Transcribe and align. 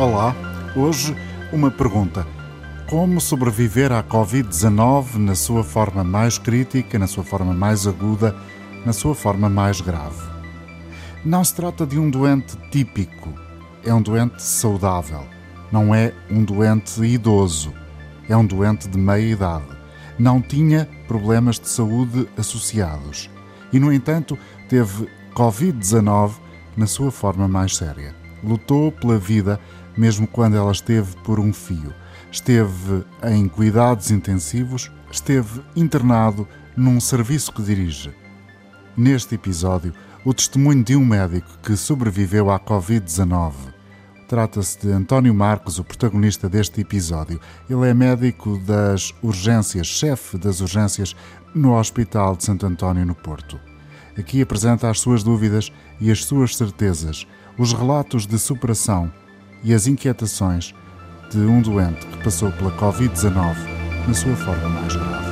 Olá, 0.00 0.34
hoje 0.74 1.14
uma 1.52 1.70
pergunta. 1.70 2.26
Como 2.88 3.20
sobreviver 3.20 3.92
à 3.92 4.02
Covid-19 4.02 5.16
na 5.16 5.34
sua 5.34 5.62
forma 5.62 6.02
mais 6.02 6.38
crítica, 6.38 6.98
na 6.98 7.06
sua 7.06 7.22
forma 7.22 7.52
mais 7.52 7.86
aguda, 7.86 8.34
na 8.86 8.94
sua 8.94 9.14
forma 9.14 9.50
mais 9.50 9.82
grave? 9.82 10.22
Não 11.22 11.44
se 11.44 11.54
trata 11.54 11.86
de 11.86 11.98
um 11.98 12.08
doente 12.08 12.56
típico, 12.70 13.28
é 13.84 13.92
um 13.92 14.00
doente 14.00 14.42
saudável. 14.42 15.26
Não 15.70 15.94
é 15.94 16.14
um 16.30 16.42
doente 16.42 17.02
idoso, 17.02 17.70
é 18.26 18.34
um 18.34 18.46
doente 18.46 18.88
de 18.88 18.96
meia 18.96 19.32
idade. 19.32 19.68
Não 20.18 20.40
tinha 20.40 20.88
problemas 21.06 21.60
de 21.60 21.68
saúde 21.68 22.26
associados 22.38 23.28
e, 23.70 23.78
no 23.78 23.92
entanto, 23.92 24.38
teve 24.66 25.06
Covid-19 25.34 26.36
na 26.74 26.86
sua 26.86 27.10
forma 27.10 27.46
mais 27.46 27.76
séria. 27.76 28.18
Lutou 28.42 28.90
pela 28.90 29.18
vida 29.18 29.60
mesmo 30.00 30.26
quando 30.26 30.56
ela 30.56 30.72
esteve 30.72 31.14
por 31.18 31.38
um 31.38 31.52
fio. 31.52 31.92
Esteve 32.32 33.04
em 33.22 33.46
cuidados 33.46 34.10
intensivos, 34.10 34.90
esteve 35.12 35.60
internado 35.76 36.48
num 36.74 36.98
serviço 36.98 37.52
que 37.52 37.60
dirige. 37.60 38.10
Neste 38.96 39.34
episódio, 39.34 39.92
o 40.24 40.32
testemunho 40.32 40.82
de 40.82 40.96
um 40.96 41.04
médico 41.04 41.50
que 41.62 41.76
sobreviveu 41.76 42.50
à 42.50 42.58
Covid-19. 42.58 43.52
Trata-se 44.26 44.78
de 44.80 44.90
António 44.90 45.34
Marcos, 45.34 45.78
o 45.78 45.84
protagonista 45.84 46.48
deste 46.48 46.80
episódio. 46.80 47.38
Ele 47.68 47.86
é 47.86 47.92
médico 47.92 48.56
das 48.58 49.12
urgências, 49.22 49.86
chefe 49.86 50.38
das 50.38 50.60
urgências 50.60 51.14
no 51.54 51.76
Hospital 51.76 52.36
de 52.36 52.44
Santo 52.44 52.64
António, 52.64 53.04
no 53.04 53.14
Porto. 53.14 53.60
Aqui 54.16 54.40
apresenta 54.40 54.88
as 54.88 54.98
suas 54.98 55.22
dúvidas 55.22 55.70
e 56.00 56.10
as 56.10 56.24
suas 56.24 56.56
certezas, 56.56 57.26
os 57.58 57.74
relatos 57.74 58.26
de 58.26 58.38
superação 58.38 59.12
e 59.62 59.74
as 59.74 59.86
inquietações 59.86 60.74
de 61.30 61.38
um 61.38 61.62
doente 61.62 62.06
que 62.06 62.24
passou 62.24 62.50
pela 62.52 62.70
Covid-19 62.76 63.70
na 64.06 64.14
sua 64.14 64.34
forma 64.36 64.68
mais 64.68 64.96
grave. 64.96 65.30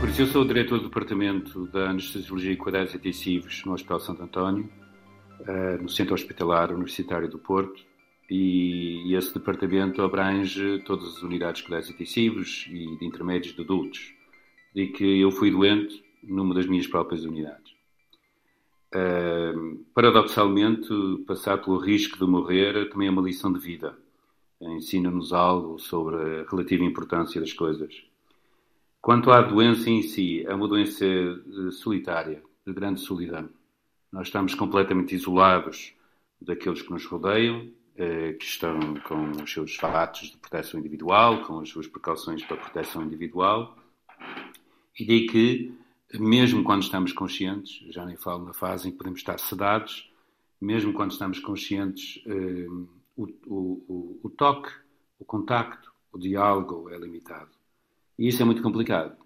Por 0.00 0.08
isso, 0.08 0.22
eu 0.22 0.26
sou 0.26 0.42
o 0.42 0.46
diretor 0.46 0.78
do 0.78 0.84
Departamento 0.84 1.66
da 1.68 1.90
Anestesiologia 1.90 2.52
e 2.52 2.56
Cuidados 2.56 2.94
Intensivos 2.94 3.64
no 3.64 3.72
Hospital 3.72 4.00
Santo 4.00 4.22
António, 4.22 4.68
eh, 5.46 5.78
no 5.80 5.88
Centro 5.88 6.14
Hospitalar 6.14 6.72
Universitário 6.72 7.28
do 7.28 7.38
Porto, 7.38 7.82
e 8.28 9.14
esse 9.14 9.32
departamento 9.32 10.02
abrange 10.02 10.82
todas 10.84 11.16
as 11.16 11.22
unidades 11.22 11.60
de 11.60 11.68
cuidados 11.68 11.90
intensivos 11.90 12.66
e 12.68 12.96
de 12.96 13.06
intermédios 13.06 13.54
de 13.54 13.62
adultos, 13.62 14.12
de 14.74 14.88
que 14.88 15.20
eu 15.20 15.30
fui 15.30 15.50
doente 15.50 16.02
numa 16.22 16.54
das 16.54 16.66
minhas 16.66 16.86
próprias 16.86 17.24
unidades. 17.24 17.65
Uh, 18.96 19.84
paradoxalmente, 19.92 20.88
passar 21.26 21.58
pelo 21.58 21.76
risco 21.76 22.18
de 22.18 22.24
morrer 22.24 22.88
também 22.88 23.08
é 23.08 23.10
uma 23.10 23.20
lição 23.20 23.52
de 23.52 23.58
vida. 23.58 23.94
Ensina-nos 24.58 25.34
algo 25.34 25.78
sobre 25.78 26.16
a 26.16 26.50
relativa 26.50 26.82
importância 26.82 27.38
das 27.38 27.52
coisas. 27.52 28.04
Quanto 29.02 29.30
à 29.30 29.42
doença 29.42 29.90
em 29.90 30.00
si, 30.02 30.44
é 30.46 30.54
uma 30.54 30.66
doença 30.66 31.04
eh, 31.04 31.70
solitária, 31.72 32.42
de 32.66 32.72
grande 32.72 33.00
solidão. 33.00 33.48
Nós 34.10 34.28
estamos 34.28 34.54
completamente 34.54 35.14
isolados 35.14 35.92
daqueles 36.40 36.80
que 36.80 36.90
nos 36.90 37.04
rodeiam, 37.04 37.68
eh, 37.96 38.32
que 38.32 38.46
estão 38.46 38.94
com 39.06 39.30
os 39.42 39.52
seus 39.52 39.76
fatos 39.76 40.30
de 40.30 40.38
proteção 40.38 40.80
individual, 40.80 41.42
com 41.44 41.60
as 41.60 41.68
suas 41.68 41.86
precauções 41.86 42.42
para 42.44 42.56
proteção 42.56 43.02
individual, 43.02 43.76
e 44.98 45.06
daí 45.06 45.26
que 45.26 45.72
mesmo 46.14 46.62
quando 46.62 46.82
estamos 46.82 47.12
conscientes, 47.12 47.84
já 47.92 48.04
nem 48.04 48.16
falo 48.16 48.44
na 48.44 48.52
fase 48.52 48.88
em 48.88 48.92
que 48.92 48.98
podemos 48.98 49.20
estar 49.20 49.38
sedados, 49.38 50.10
mesmo 50.60 50.92
quando 50.92 51.12
estamos 51.12 51.38
conscientes, 51.40 52.22
eh, 52.26 52.66
o, 53.16 53.24
o, 53.46 54.20
o, 54.22 54.30
toque, 54.30 54.70
o 55.18 55.24
contacto, 55.24 55.92
o 56.12 56.18
diálogo 56.18 56.88
é 56.90 56.98
limitado. 56.98 57.50
E 58.18 58.28
isso 58.28 58.40
é 58.42 58.44
muito 58.44 58.62
complicado. 58.62 59.16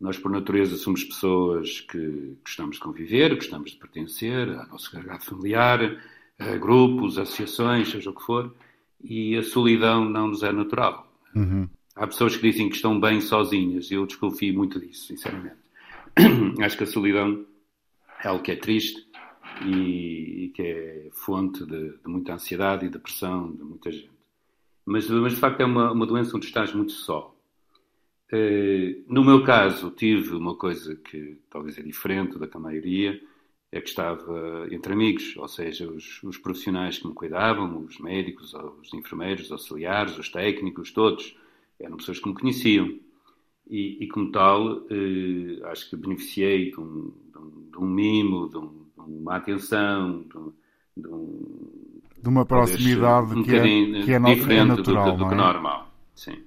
Nós, 0.00 0.18
por 0.18 0.30
natureza, 0.30 0.76
somos 0.76 1.04
pessoas 1.04 1.80
que 1.80 2.36
gostamos 2.42 2.76
de 2.76 2.82
conviver, 2.82 3.34
gostamos 3.34 3.72
de 3.72 3.76
pertencer 3.76 4.48
ao 4.48 4.66
nosso 4.68 4.96
agregado 4.96 5.24
familiar, 5.24 6.02
a 6.38 6.56
grupos, 6.56 7.18
associações, 7.18 7.90
seja 7.90 8.10
o 8.10 8.14
que 8.14 8.22
for, 8.22 8.54
e 9.02 9.36
a 9.36 9.42
solidão 9.42 10.08
não 10.08 10.28
nos 10.28 10.42
é 10.42 10.50
natural. 10.50 11.12
Uhum. 11.34 11.68
Há 11.94 12.06
pessoas 12.06 12.36
que 12.36 12.50
dizem 12.50 12.68
que 12.68 12.76
estão 12.76 12.98
bem 12.98 13.20
sozinhas, 13.20 13.90
e 13.90 13.94
eu 13.94 14.06
desconfio 14.06 14.54
muito 14.54 14.80
disso, 14.80 15.06
sinceramente. 15.06 15.69
acho 16.62 16.76
que 16.76 16.84
a 16.84 16.86
solidão 16.86 17.46
é 18.22 18.28
algo 18.28 18.42
que 18.42 18.52
é 18.52 18.56
triste 18.56 19.06
e, 19.64 20.44
e 20.44 20.48
que 20.54 20.62
é 20.62 21.08
fonte 21.12 21.64
de, 21.64 21.90
de, 21.98 22.08
muita 22.08 22.34
ansiedade 22.34 22.86
e 22.86 22.90
depressão 22.90 23.52
de 23.52 23.62
muita 23.62 23.90
gente. 23.90 24.10
Mas, 24.84 25.08
mas 25.08 25.34
de 25.34 25.40
facto 25.40 25.60
é 25.60 25.64
uma, 25.64 25.92
uma 25.92 26.06
doença 26.06 26.36
onde 26.36 26.46
estás 26.46 26.72
muito 26.72 26.92
só. 26.92 27.34
Uh, 28.32 29.02
no 29.08 29.24
meu 29.24 29.42
caso, 29.42 29.90
tive 29.90 30.34
uma 30.34 30.54
coisa 30.54 30.94
que 30.94 31.38
talvez 31.50 31.78
é 31.78 31.82
diferente 31.82 32.38
da 32.38 32.46
que 32.46 32.56
a 32.56 32.60
maioria, 32.60 33.20
é 33.72 33.80
que 33.80 33.88
estava 33.88 34.66
entre 34.70 34.92
amigos, 34.92 35.36
ou 35.36 35.46
seja, 35.46 35.88
os, 35.88 36.22
os 36.24 36.36
profissionais 36.38 36.98
que 36.98 37.06
me 37.06 37.14
cuidavam, 37.14 37.84
os 37.84 37.98
médicos, 37.98 38.52
os 38.54 38.92
enfermeiros, 38.92 39.46
os 39.46 39.52
auxiliares, 39.52 40.18
os 40.18 40.28
técnicos, 40.28 40.90
todos, 40.90 41.36
eram 41.78 41.96
pessoas 41.96 42.18
que 42.18 42.28
me 42.28 42.34
conheciam. 42.34 42.98
E, 43.70 43.98
e 44.04 44.08
como 44.08 44.32
tal, 44.32 44.84
eh, 44.90 45.62
acho 45.70 45.88
que 45.88 45.96
beneficiei 45.96 46.72
de 46.72 46.80
um, 46.80 47.12
de 47.30 47.38
um, 47.38 47.70
de 47.70 47.78
um 47.78 47.86
mimo, 47.86 48.48
de, 48.48 48.58
um, 48.58 48.68
de, 48.68 49.20
uma 49.20 49.36
atenção, 49.36 50.24
de, 50.96 51.06
um, 51.06 51.80
de 52.20 52.28
uma 52.28 52.44
proximidade 52.44 53.32
um 53.32 53.44
que, 53.44 53.54
é, 53.54 53.62
que 53.62 54.12
é, 54.12 54.16
é 54.16 54.34
diferente 54.34 54.60
é 54.60 54.64
natural, 54.64 55.04
do, 55.04 55.10
do, 55.12 55.18
do 55.18 55.28
que 55.28 55.34
é? 55.34 55.36
normal. 55.36 55.88
Sim. 56.16 56.42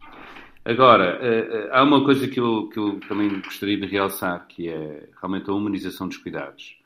Agora, 0.66 1.18
uh, 1.18 1.74
há 1.74 1.82
uma 1.82 2.04
coisa 2.04 2.28
que 2.28 2.42
eu, 2.42 2.68
que 2.68 2.78
eu 2.78 3.00
também 3.08 3.30
gostaria 3.42 3.78
de 3.78 3.86
realçar, 3.86 4.46
que 4.48 4.68
é 4.68 5.08
realmente 5.22 5.50
a 5.50 5.54
humanização 5.54 6.10
dos 6.10 6.18
cuidados. 6.18 6.78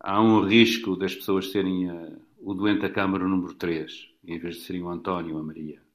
Há 0.00 0.20
um 0.20 0.40
risco 0.40 0.96
das 0.96 1.14
pessoas 1.14 1.52
serem 1.52 1.88
o 2.40 2.54
doente 2.54 2.80
da 2.80 2.90
Câmara 2.90 3.26
número 3.26 3.54
3, 3.54 4.08
em 4.26 4.38
vez 4.38 4.56
de 4.56 4.62
serem 4.62 4.82
o 4.82 4.88
António 4.88 5.36
ou 5.36 5.40
a 5.40 5.44
Maria. 5.44 5.85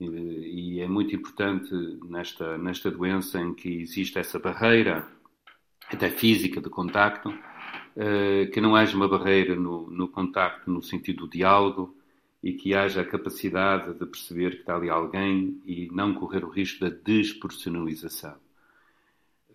E 0.00 0.80
é 0.80 0.86
muito 0.86 1.14
importante 1.14 1.74
nesta, 2.04 2.56
nesta 2.56 2.90
doença 2.90 3.40
em 3.40 3.52
que 3.52 3.68
existe 3.80 4.18
essa 4.18 4.38
barreira, 4.38 5.06
até 5.90 6.08
física, 6.08 6.60
de 6.60 6.70
contacto, 6.70 7.32
eh, 7.96 8.46
que 8.52 8.60
não 8.60 8.76
haja 8.76 8.96
uma 8.96 9.08
barreira 9.08 9.56
no, 9.56 9.90
no 9.90 10.06
contacto 10.06 10.70
no 10.70 10.80
sentido 10.80 11.26
do 11.26 11.30
diálogo 11.30 11.96
e 12.40 12.52
que 12.52 12.72
haja 12.72 13.00
a 13.00 13.04
capacidade 13.04 13.92
de 13.98 14.06
perceber 14.06 14.50
que 14.50 14.60
está 14.60 14.76
ali 14.76 14.88
alguém 14.88 15.60
e 15.66 15.88
não 15.92 16.14
correr 16.14 16.44
o 16.44 16.48
risco 16.48 16.80
da 16.80 16.90
despersonalização. 16.90 18.36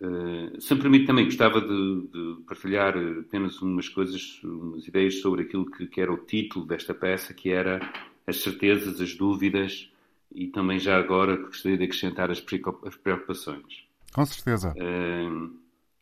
Uh, 0.01 0.59
se 0.59 0.75
me 0.75 0.81
permite 0.81 1.05
também, 1.05 1.23
gostava 1.23 1.61
de, 1.61 2.07
de, 2.07 2.41
partilhar 2.45 2.93
apenas 2.97 3.61
umas 3.61 3.87
coisas, 3.87 4.41
umas 4.43 4.85
ideias 4.85 5.21
sobre 5.21 5.43
aquilo 5.43 5.65
que, 5.71 5.87
que, 5.87 6.01
era 6.01 6.11
o 6.11 6.17
título 6.17 6.65
desta 6.65 6.93
peça, 6.93 7.33
que 7.33 7.49
era 7.49 7.79
as 8.27 8.41
certezas, 8.41 8.99
as 8.99 9.15
dúvidas 9.15 9.89
e 10.33 10.47
também 10.47 10.79
já 10.79 10.97
agora 10.97 11.35
gostaria 11.38 11.77
de 11.77 11.83
acrescentar 11.83 12.31
as 12.31 12.41
preocupações. 12.41 13.85
Com 14.13 14.25
certeza. 14.25 14.73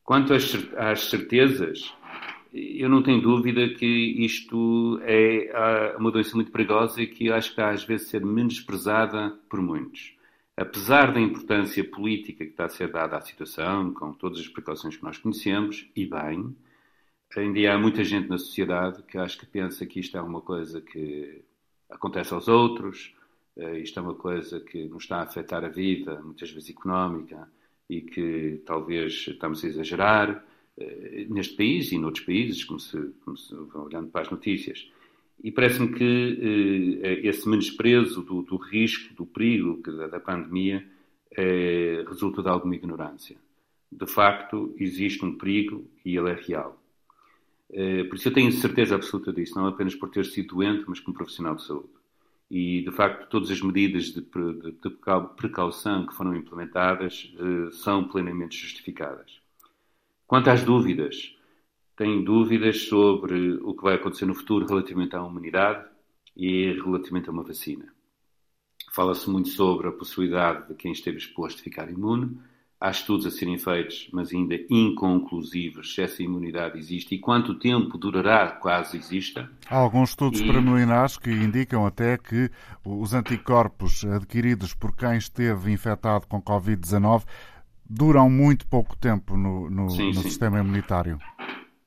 Quanto 0.04 0.34
às, 0.34 1.04
certezas, 1.04 1.94
eu 2.54 2.90
não 2.90 3.02
tenho 3.02 3.22
dúvida 3.22 3.70
que 3.70 3.86
isto 3.86 5.00
é 5.04 5.96
uma 5.98 6.12
doença 6.12 6.36
muito 6.36 6.52
perigosa 6.52 7.02
e 7.02 7.08
que 7.08 7.32
acho 7.32 7.50
que 7.50 7.54
está 7.54 7.70
às 7.70 7.84
vezes 7.84 8.10
ser 8.10 8.26
menosprezada 8.26 9.38
por 9.50 9.62
muitos. 9.62 10.16
Apesar 10.58 11.14
da 11.14 11.20
importância 11.20 11.84
política 11.84 12.44
que 12.44 12.52
está 12.52 12.66
a 12.66 12.70
ser 12.70 12.92
dada 12.92 13.18
à 13.18 13.22
situação, 13.22 13.94
com 13.94 14.12
todas 14.14 14.40
as 14.40 14.48
precauções 14.48 14.98
que 14.98 15.04
nós 15.04 15.18
conhecemos, 15.18 15.90
e 15.96 16.06
bem, 16.06 16.56
ainda 17.36 17.74
há 17.74 17.78
muita 17.78 18.04
gente 18.04 18.28
na 18.28 18.38
sociedade 18.38 19.02
que 19.04 19.18
acho 19.18 19.40
que 19.40 19.46
pensa 19.46 19.86
que 19.86 20.00
isto 20.00 20.18
é 20.18 20.22
uma 20.22 20.42
coisa 20.42 20.82
que 20.82 21.42
acontece 21.90 22.34
aos 22.34 22.48
outros, 22.48 23.14
isto 23.58 24.00
é 24.00 24.02
uma 24.02 24.16
coisa 24.16 24.60
que 24.60 24.86
nos 24.86 25.04
está 25.04 25.18
a 25.18 25.24
afetar 25.24 25.64
a 25.64 25.70
vida, 25.70 26.22
muitas 26.22 26.50
vezes 26.52 26.70
económica, 26.70 27.48
e 27.90 28.02
que 28.02 28.62
talvez 28.66 29.26
estamos 29.28 29.64
a 29.64 29.68
exagerar 29.68 30.46
uh, 30.78 31.34
neste 31.34 31.56
país 31.56 31.92
e 31.92 31.98
noutros 31.98 32.26
países, 32.26 32.64
como 32.64 32.80
se, 32.80 32.98
como 33.26 33.36
se 33.36 33.54
olhando 33.54 34.10
para 34.10 34.22
as 34.22 34.30
notícias. 34.30 34.90
E 35.44 35.52
parece-me 35.52 35.94
que 35.94 36.04
uh, 36.04 37.28
esse 37.28 37.50
menosprezo 37.50 38.22
do, 38.22 38.44
do, 38.44 38.56
risco, 38.56 39.14
do 39.14 39.26
perigo 39.26 39.82
da, 39.84 40.08
da 40.08 40.20
pandemia 40.20 40.86
resulta 42.10 42.44
de 42.44 42.50
alguma 42.50 42.76
ignorância. 42.76 43.38
De 43.90 44.06
facto, 44.06 44.76
existe 44.78 45.24
um 45.24 45.38
perigo 45.38 45.90
e 46.04 46.18
ele 46.18 46.30
é 46.30 46.34
real. 46.34 46.78
por 48.10 48.16
isso 48.18 48.28
eu 48.28 48.34
tenho 48.34 48.52
certeza 48.52 48.96
absoluta 48.96 49.32
disso, 49.32 49.56
não 49.56 49.66
apenas 49.66 49.96
por 49.96 50.10
ter 50.10 50.26
sido 50.26 50.56
doente, 50.56 50.84
mas 50.90 51.00
como 51.00 51.16
profissional 51.16 51.56
de 51.56 51.64
saúde 51.64 52.01
e, 52.52 52.82
de 52.82 52.92
facto, 52.92 53.30
todas 53.30 53.50
as 53.50 53.62
medidas 53.62 54.12
de, 54.12 54.22
precaução 55.38 56.06
que 56.06 56.14
foram 56.14 56.36
implementadas 56.36 57.34
uh, 57.40 57.72
são 57.72 58.10
plenamente 58.10 58.58
justificadas. 58.58 59.40
Quanto 60.28 60.50
às 60.50 60.62
dúvidas, 60.62 61.34
tenho 61.96 62.22
dúvidas 62.26 62.90
sobre 62.90 63.54
o 63.54 63.74
que 63.74 63.82
vai 63.82 63.96
acontecer 63.96 64.26
no 64.26 64.36
futuro 64.36 64.66
relativamente 64.66 65.16
à 65.16 65.24
humanidade 65.24 65.88
e 66.36 66.74
relativamente 66.74 67.30
a 67.30 67.32
uma 67.32 67.44
vacina. 67.44 67.86
Fala-se 68.92 69.30
muito 69.30 69.48
sobre 69.48 69.88
a 69.88 69.94
possibilidade 69.94 70.68
de 70.68 70.76
quem 70.76 70.92
esteve 70.92 71.20
exposto 71.20 71.62
ficar 71.62 71.90
imune. 71.90 72.38
Há 72.82 72.90
estudos 72.90 73.28
a 73.28 73.30
serem 73.30 73.60
feitos, 73.60 74.10
mas 74.12 74.34
ainda 74.34 74.56
inconclusivos, 74.68 75.94
se 75.94 76.02
essa 76.02 76.24
imunidade 76.24 76.80
existe 76.80 77.14
e 77.14 77.20
quanto 77.20 77.54
tempo 77.54 77.96
durará 77.96 78.50
caso 78.54 78.98
exista. 78.98 79.48
Há 79.70 79.78
alguns 79.78 80.10
estudos 80.10 80.42
e... 80.42 80.48
preliminares 80.48 81.16
que 81.16 81.30
indicam 81.30 81.86
até 81.86 82.18
que 82.18 82.50
os 82.84 83.14
anticorpos 83.14 84.04
adquiridos 84.04 84.74
por 84.74 84.96
quem 84.96 85.16
esteve 85.16 85.72
infectado 85.72 86.26
com 86.26 86.42
Covid-19 86.42 87.24
duram 87.88 88.28
muito 88.32 88.66
pouco 88.66 88.98
tempo 88.98 89.38
no, 89.38 89.70
no, 89.70 89.90
sim, 89.92 90.08
no 90.08 90.16
sim. 90.16 90.24
sistema 90.24 90.60
imunitário. 90.60 91.20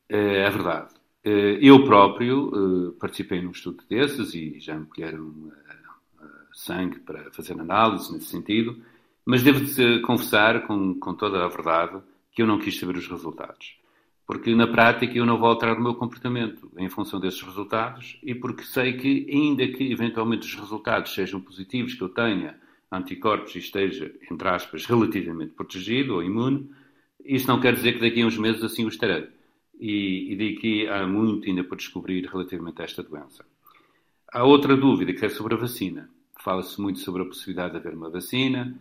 É, 0.08 0.42
é 0.42 0.50
verdade. 0.50 0.94
É, 1.24 1.58
eu 1.60 1.84
próprio 1.84 2.52
eh, 2.54 2.92
participei 3.00 3.40
num 3.40 3.50
estudo 3.50 3.82
desses 3.88 4.34
e 4.34 4.60
já 4.60 4.78
me 4.78 4.86
colheram 4.86 5.32
eh, 5.50 6.26
sangue 6.52 7.00
para 7.00 7.32
fazer 7.32 7.58
análise 7.58 8.12
nesse 8.12 8.26
sentido, 8.26 8.78
mas 9.24 9.42
devo 9.42 9.64
confessar 10.02 10.66
com, 10.66 10.94
com 10.98 11.14
toda 11.14 11.44
a 11.44 11.48
verdade 11.48 12.00
que 12.32 12.42
eu 12.42 12.46
não 12.46 12.58
quis 12.58 12.78
saber 12.78 12.96
os 12.96 13.08
resultados. 13.08 13.76
Porque 14.26 14.54
na 14.54 14.66
prática 14.66 15.16
eu 15.16 15.26
não 15.26 15.38
vou 15.38 15.48
alterar 15.48 15.78
o 15.78 15.82
meu 15.82 15.94
comportamento 15.94 16.70
em 16.78 16.88
função 16.88 17.20
desses 17.20 17.42
resultados 17.42 18.18
e 18.22 18.34
porque 18.34 18.62
sei 18.64 18.94
que, 18.94 19.26
ainda 19.30 19.66
que 19.68 19.92
eventualmente 19.92 20.46
os 20.46 20.54
resultados 20.54 21.14
sejam 21.14 21.40
positivos, 21.40 21.94
que 21.94 22.02
eu 22.02 22.08
tenha 22.08 22.58
anticorpos 22.90 23.54
e 23.54 23.58
esteja, 23.58 24.12
entre 24.30 24.48
aspas, 24.48 24.86
relativamente 24.86 25.52
protegido 25.52 26.14
ou 26.14 26.22
imune, 26.22 26.70
isso 27.24 27.46
não 27.48 27.60
quer 27.60 27.74
dizer 27.74 27.94
que 27.94 28.00
daqui 28.00 28.22
a 28.22 28.26
uns 28.26 28.38
meses 28.38 28.62
assim 28.62 28.84
o 28.84 28.88
estarei. 28.88 29.28
E, 29.78 30.34
e 30.34 30.56
que 30.56 30.86
há 30.88 31.06
muito 31.06 31.48
ainda 31.48 31.64
por 31.64 31.76
descobrir 31.76 32.24
relativamente 32.26 32.80
a 32.80 32.84
esta 32.84 33.02
doença. 33.02 33.44
Há 34.32 34.44
outra 34.44 34.76
dúvida 34.76 35.12
que 35.12 35.24
é 35.24 35.28
sobre 35.28 35.54
a 35.54 35.58
vacina. 35.58 36.08
Fala-se 36.42 36.80
muito 36.80 37.00
sobre 37.00 37.22
a 37.22 37.26
possibilidade 37.26 37.72
de 37.72 37.78
haver 37.78 37.94
uma 37.94 38.08
vacina, 38.08 38.74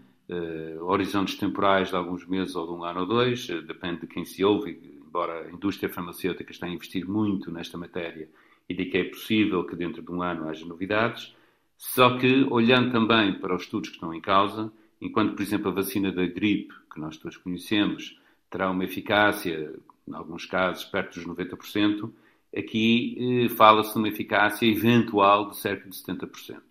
horizontes 0.81 1.35
temporais 1.35 1.89
de 1.89 1.95
alguns 1.95 2.25
meses 2.25 2.55
ou 2.55 2.65
de 2.65 2.73
um 2.73 2.83
ano 2.83 3.01
ou 3.01 3.05
dois, 3.05 3.47
uh, 3.49 3.61
depende 3.61 4.01
de 4.01 4.07
quem 4.07 4.25
se 4.25 4.43
ouve, 4.43 4.79
embora 5.05 5.47
a 5.47 5.51
indústria 5.51 5.89
farmacêutica 5.89 6.51
está 6.51 6.65
a 6.65 6.69
investir 6.69 7.07
muito 7.07 7.51
nesta 7.51 7.77
matéria 7.77 8.29
e 8.67 8.73
de 8.73 8.85
que 8.85 8.97
é 8.97 9.03
possível 9.03 9.65
que 9.65 9.75
dentro 9.75 10.01
de 10.01 10.11
um 10.11 10.21
ano 10.21 10.47
haja 10.47 10.65
novidades. 10.65 11.35
Só 11.77 12.17
que, 12.17 12.47
olhando 12.49 12.91
também 12.91 13.33
para 13.39 13.55
os 13.55 13.63
estudos 13.63 13.89
que 13.89 13.95
estão 13.95 14.13
em 14.13 14.21
causa, 14.21 14.71
enquanto, 15.01 15.35
por 15.35 15.41
exemplo, 15.41 15.69
a 15.69 15.73
vacina 15.73 16.11
da 16.11 16.25
gripe, 16.25 16.73
que 16.91 16.99
nós 16.99 17.17
todos 17.17 17.37
conhecemos, 17.37 18.17
terá 18.49 18.71
uma 18.71 18.85
eficácia, 18.85 19.73
em 20.07 20.13
alguns 20.13 20.45
casos, 20.45 20.85
perto 20.85 21.19
dos 21.19 21.27
90%, 21.27 22.09
aqui 22.55 23.45
eh, 23.45 23.49
fala-se 23.49 23.93
de 23.93 23.99
uma 23.99 24.07
eficácia 24.07 24.65
eventual 24.65 25.49
de 25.49 25.57
cerca 25.57 25.89
de 25.89 25.95
70%. 25.95 26.61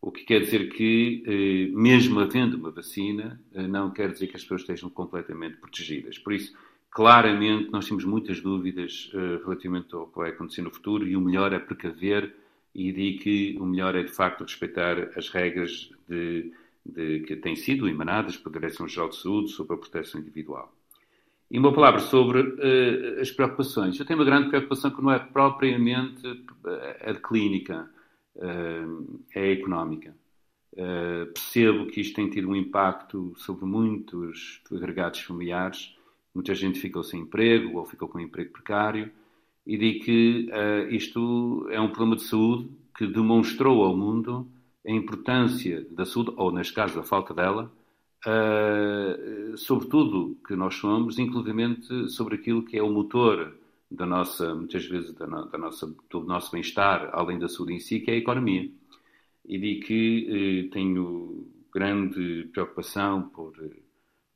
O 0.00 0.12
que 0.12 0.24
quer 0.24 0.40
dizer 0.40 0.68
que, 0.70 1.22
eh, 1.26 1.76
mesmo 1.76 2.20
havendo 2.20 2.56
uma 2.56 2.70
vacina, 2.70 3.40
eh, 3.52 3.66
não 3.66 3.90
quer 3.90 4.12
dizer 4.12 4.28
que 4.28 4.36
as 4.36 4.42
pessoas 4.42 4.60
estejam 4.60 4.88
completamente 4.88 5.56
protegidas. 5.56 6.18
Por 6.18 6.32
isso, 6.32 6.54
claramente, 6.90 7.70
nós 7.72 7.86
temos 7.88 8.04
muitas 8.04 8.40
dúvidas 8.40 9.10
eh, 9.12 9.40
relativamente 9.44 9.94
ao 9.94 10.06
que 10.06 10.16
vai 10.16 10.30
acontecer 10.30 10.62
no 10.62 10.70
futuro 10.70 11.06
e 11.06 11.16
o 11.16 11.20
melhor 11.20 11.52
é 11.52 11.58
precaver 11.58 12.32
e 12.74 12.92
digo 12.92 13.22
que 13.22 13.56
o 13.58 13.66
melhor 13.66 13.96
é, 13.96 14.04
de 14.04 14.12
facto, 14.12 14.42
respeitar 14.42 15.10
as 15.16 15.28
regras 15.30 15.90
de, 16.08 16.52
de, 16.86 17.20
que 17.20 17.34
têm 17.34 17.56
sido 17.56 17.88
emanadas 17.88 18.36
pela 18.36 18.52
Direção-Geral 18.52 19.08
de 19.08 19.16
Saúde 19.16 19.50
sobre 19.50 19.74
a 19.74 19.78
proteção 19.78 20.20
individual. 20.20 20.72
E 21.50 21.58
uma 21.58 21.72
palavra 21.72 21.98
sobre 21.98 22.40
uh, 22.40 23.20
as 23.20 23.30
preocupações. 23.30 23.98
Eu 23.98 24.04
tenho 24.04 24.18
uma 24.18 24.24
grande 24.24 24.48
preocupação 24.48 24.90
que 24.90 25.02
não 25.02 25.10
é 25.10 25.18
propriamente 25.18 26.22
a 27.00 27.14
clínica, 27.14 27.90
é 29.34 29.52
económica. 29.52 30.14
Uh, 30.72 31.26
percebo 31.32 31.86
que 31.86 32.00
isto 32.00 32.14
tem 32.14 32.30
tido 32.30 32.48
um 32.48 32.54
impacto 32.54 33.34
sobre 33.36 33.64
muitos 33.64 34.62
agregados 34.70 35.20
familiares. 35.20 35.96
Muita 36.32 36.54
gente 36.54 36.78
ficou 36.78 37.02
sem 37.02 37.22
emprego 37.22 37.78
ou 37.78 37.84
ficou 37.84 38.06
com 38.06 38.18
um 38.18 38.22
emprego 38.22 38.52
precário 38.52 39.10
e 39.66 39.76
digo 39.76 40.04
que 40.04 40.48
uh, 40.50 40.94
isto 40.94 41.66
é 41.70 41.80
um 41.80 41.88
problema 41.88 42.16
de 42.16 42.22
saúde 42.22 42.70
que 42.96 43.06
demonstrou 43.06 43.82
ao 43.82 43.96
mundo 43.96 44.46
a 44.86 44.90
importância 44.90 45.86
da 45.90 46.06
saúde, 46.06 46.32
ou 46.36 46.52
neste 46.52 46.72
caso 46.72 46.98
a 47.00 47.02
falta 47.02 47.34
dela, 47.34 47.72
uh, 48.26 49.56
sobretudo 49.56 50.38
que 50.46 50.54
nós 50.54 50.74
somos, 50.76 51.18
inclusivamente 51.18 52.08
sobre 52.08 52.36
aquilo 52.36 52.62
que 52.62 52.78
é 52.78 52.82
o 52.82 52.90
motor 52.90 53.52
da 53.90 54.06
nossa, 54.06 54.54
muitas 54.54 54.84
vezes, 54.86 55.12
da, 55.14 55.26
da 55.26 55.58
nossa, 55.58 55.94
do 56.10 56.20
nosso 56.20 56.52
bem-estar, 56.52 57.10
além 57.12 57.38
da 57.38 57.48
saúde 57.48 57.74
em 57.74 57.80
si, 57.80 58.00
que 58.00 58.10
é 58.10 58.14
a 58.14 58.18
economia. 58.18 58.70
E 59.46 59.58
digo 59.58 59.86
que 59.86 60.66
uh, 60.66 60.70
tenho 60.70 61.46
grande 61.72 62.48
preocupação 62.52 63.28
por 63.30 63.54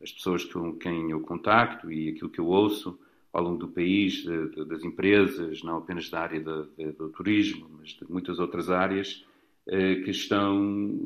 as 0.03 0.11
pessoas 0.11 0.45
com 0.45 0.75
quem 0.75 1.11
eu 1.11 1.21
contacto 1.21 1.91
e 1.91 2.09
aquilo 2.09 2.31
que 2.31 2.41
eu 2.41 2.47
ouço, 2.47 2.99
ao 3.33 3.43
longo 3.43 3.59
do 3.59 3.69
país, 3.69 4.23
de, 4.23 4.49
de, 4.51 4.65
das 4.65 4.85
empresas, 4.85 5.63
não 5.63 5.79
apenas 5.79 6.11
da 6.11 6.21
área 6.21 6.41
de, 6.41 6.93
do 6.93 7.09
turismo, 7.09 7.71
mas 7.79 7.91
de 7.91 8.05
muitas 8.11 8.39
outras 8.39 8.69
áreas, 8.69 9.25
eh, 9.67 9.97
que 9.97 10.11
estão 10.11 10.99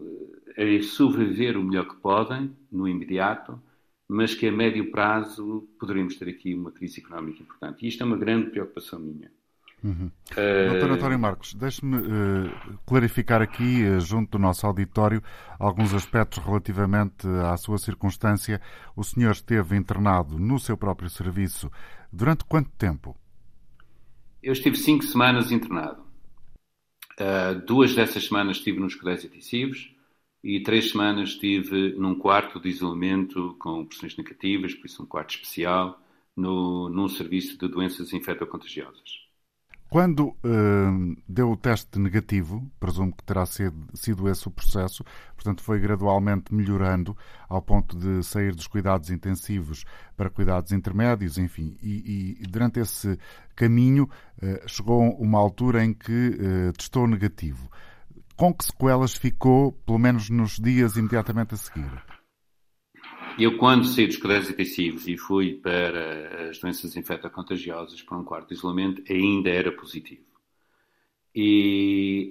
eh, 0.56 0.76
a 0.76 0.82
sobreviver 0.82 1.56
o 1.56 1.62
melhor 1.62 1.86
que 1.86 1.96
podem, 1.96 2.50
no 2.72 2.88
imediato, 2.88 3.60
mas 4.08 4.34
que 4.34 4.46
a 4.46 4.52
médio 4.52 4.90
prazo 4.90 5.68
poderemos 5.78 6.16
ter 6.16 6.28
aqui 6.28 6.54
uma 6.54 6.70
crise 6.70 7.00
económica 7.00 7.42
importante. 7.42 7.84
E 7.84 7.88
isto 7.88 8.02
é 8.02 8.06
uma 8.06 8.16
grande 8.16 8.50
preocupação 8.50 9.00
minha. 9.00 9.30
Uhum. 9.82 10.10
Uh... 10.32 10.70
Doutor 10.70 10.90
António 10.92 11.18
Marcos, 11.18 11.54
deixe-me 11.54 11.96
uh, 11.96 12.78
clarificar 12.86 13.42
aqui, 13.42 13.84
uh, 13.84 14.00
junto 14.00 14.32
do 14.32 14.38
nosso 14.38 14.66
auditório, 14.66 15.22
alguns 15.58 15.92
aspectos 15.92 16.42
relativamente 16.42 17.26
à 17.44 17.56
sua 17.56 17.78
circunstância. 17.78 18.60
O 18.96 19.04
senhor 19.04 19.32
esteve 19.32 19.76
internado 19.76 20.38
no 20.38 20.58
seu 20.58 20.76
próprio 20.76 21.10
serviço 21.10 21.70
durante 22.12 22.44
quanto 22.44 22.70
tempo? 22.70 23.16
Eu 24.42 24.52
estive 24.52 24.76
cinco 24.76 25.04
semanas 25.04 25.50
internado. 25.50 26.04
duas 27.66 27.94
dessas 27.94 28.26
semanas 28.26 28.58
estive 28.58 28.78
nos 28.78 28.94
cuidados 28.94 29.24
intensivos 29.24 29.95
e 30.46 30.62
três 30.62 30.92
semanas 30.92 31.30
estive 31.30 31.96
num 31.98 32.14
quarto 32.14 32.60
de 32.60 32.68
isolamento 32.68 33.56
com 33.58 33.84
pressões 33.84 34.16
negativas, 34.16 34.72
por 34.74 34.86
isso 34.86 35.02
um 35.02 35.06
quarto 35.06 35.30
especial, 35.30 36.00
no, 36.36 36.88
num 36.88 37.08
serviço 37.08 37.58
de 37.58 37.66
doenças 37.66 38.12
infectocontagiosas. 38.12 39.26
Quando 39.88 40.28
uh, 40.28 41.16
deu 41.28 41.50
o 41.50 41.56
teste 41.56 41.98
negativo, 41.98 42.70
presumo 42.78 43.12
que 43.12 43.24
terá 43.24 43.44
sido, 43.44 43.88
sido, 43.94 44.28
esse 44.28 44.46
o 44.46 44.50
processo, 44.52 45.04
portanto 45.34 45.64
foi 45.64 45.80
gradualmente 45.80 46.54
melhorando 46.54 47.16
ao 47.48 47.60
ponto 47.60 47.96
de 47.96 48.22
sair 48.22 48.54
dos 48.54 48.68
cuidados 48.68 49.10
intensivos 49.10 49.84
para 50.16 50.30
cuidados 50.30 50.70
intermédios, 50.70 51.38
enfim, 51.38 51.76
e, 51.82 52.36
e 52.40 52.46
durante 52.46 52.78
esse 52.78 53.18
caminho 53.56 54.08
uh, 54.40 54.68
chegou 54.68 55.02
uma 55.18 55.38
altura 55.40 55.84
em 55.84 55.92
que 55.92 56.12
uh, 56.12 56.72
testou 56.76 57.08
negativo. 57.08 57.68
Com 58.36 58.52
que 58.52 58.66
sequelas 58.66 59.14
ficou, 59.14 59.72
pelo 59.72 59.98
menos 59.98 60.28
nos 60.28 60.56
dias 60.58 60.96
imediatamente 60.96 61.54
a 61.54 61.56
seguir? 61.56 61.90
Eu, 63.38 63.56
quando 63.56 63.86
saí 63.86 64.06
dos 64.06 64.18
cuidados 64.18 64.50
intensivos 64.50 65.08
e 65.08 65.16
fui 65.16 65.54
para 65.54 66.48
as 66.50 66.58
doenças 66.58 66.96
infectocontagiosas 66.96 68.02
para 68.02 68.18
um 68.18 68.24
quarto 68.24 68.48
de 68.48 68.54
isolamento, 68.54 69.02
ainda 69.10 69.50
era 69.50 69.72
positivo. 69.72 70.24
E 71.34 72.30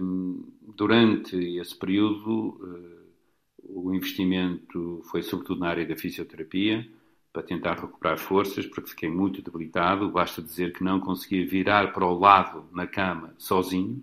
um, 0.00 0.42
durante 0.74 1.36
esse 1.58 1.78
período, 1.78 2.58
uh, 2.62 3.08
o 3.68 3.94
investimento 3.94 5.02
foi 5.10 5.22
sobretudo 5.22 5.60
na 5.60 5.68
área 5.68 5.86
da 5.86 5.96
fisioterapia, 5.96 6.86
para 7.32 7.42
tentar 7.42 7.78
recuperar 7.78 8.18
forças, 8.18 8.66
porque 8.66 8.90
fiquei 8.90 9.10
muito 9.10 9.42
debilitado. 9.42 10.10
Basta 10.10 10.42
dizer 10.42 10.72
que 10.72 10.82
não 10.82 10.98
conseguia 10.98 11.46
virar 11.46 11.92
para 11.92 12.06
o 12.06 12.18
lado 12.18 12.66
na 12.72 12.86
cama 12.86 13.34
sozinho. 13.38 14.02